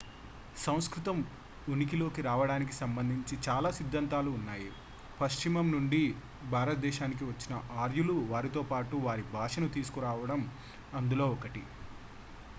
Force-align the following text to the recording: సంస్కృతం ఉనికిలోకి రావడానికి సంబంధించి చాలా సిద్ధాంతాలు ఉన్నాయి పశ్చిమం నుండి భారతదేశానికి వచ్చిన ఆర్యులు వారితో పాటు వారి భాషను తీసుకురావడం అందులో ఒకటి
సంస్కృతం 0.55 1.17
ఉనికిలోకి 1.67 2.21
రావడానికి 2.27 2.73
సంబంధించి 2.75 3.35
చాలా 3.45 3.69
సిద్ధాంతాలు 3.77 4.29
ఉన్నాయి 4.37 4.69
పశ్చిమం 5.19 5.67
నుండి 5.71 6.01
భారతదేశానికి 6.51 7.25
వచ్చిన 7.25 7.53
ఆర్యులు 7.81 8.15
వారితో 8.31 8.63
పాటు 8.71 9.03
వారి 9.05 9.25
భాషను 9.31 9.69
తీసుకురావడం 9.75 10.41
అందులో 10.93 11.27
ఒకటి 11.35 11.63